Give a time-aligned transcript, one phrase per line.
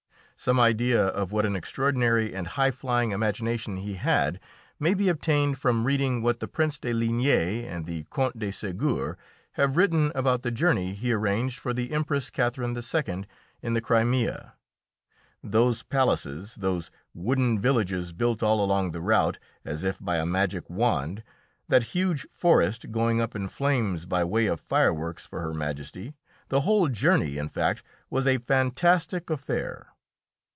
[0.37, 4.39] Some idea of what an extraordinary and high flying imagination he had
[4.79, 9.17] may be obtained from reading what the Prince de Ligne and the Count de Ségur
[9.51, 13.25] have written about the journey he arranged for the Empress Catherine II.
[13.61, 14.55] in the Crimea;
[15.43, 20.67] those palaces, those wooden villages built all along the route, as if by a magic
[20.67, 21.21] wand,
[21.67, 26.15] that huge forest going up in flames by way of fireworks for Her Majesty
[26.49, 29.85] the whole journey, in fact, was a fantastic affair.